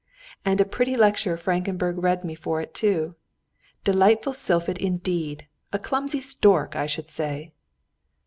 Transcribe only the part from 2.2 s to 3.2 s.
me for it too!